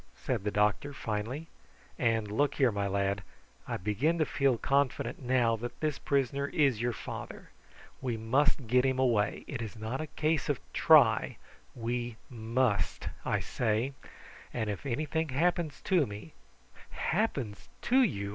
said 0.15 0.43
the 0.43 0.49
doctor 0.49 0.93
finally. 0.93 1.45
"And 1.99 2.31
look 2.31 2.55
here, 2.55 2.71
my 2.71 2.87
lad; 2.87 3.21
I 3.67 3.77
begin 3.77 4.17
to 4.17 4.25
feel 4.25 4.57
confident 4.57 5.21
now 5.21 5.55
that 5.57 5.79
this 5.79 5.99
prisoner 5.99 6.47
is 6.47 6.81
your 6.81 6.91
father. 6.91 7.51
We 8.01 8.17
must 8.17 8.65
get 8.65 8.83
him 8.83 8.97
away. 8.97 9.43
It 9.47 9.61
is 9.61 9.75
not 9.77 10.01
a 10.01 10.07
case 10.07 10.49
of 10.49 10.59
try! 10.73 11.37
We 11.75 12.15
must, 12.31 13.09
I 13.23 13.41
say; 13.41 13.93
and 14.51 14.71
if 14.71 14.87
anything 14.87 15.29
happens 15.29 15.81
to 15.83 16.07
me" 16.07 16.33
"Happens 17.13 17.69
to 17.83 17.99
you!" 18.01 18.29